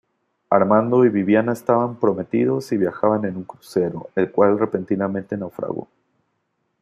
Armando 0.49 1.05
y 1.05 1.09
Viviana 1.09 1.53
estaban 1.53 1.95
prometidos, 1.97 2.71
y 2.71 2.77
viajaban 2.77 3.23
en 3.25 3.37
un 3.37 3.43
crucero, 3.43 4.09
el 4.15 4.31
cual 4.31 4.57
repentinamente 4.57 5.37
naufragó. 5.37 5.89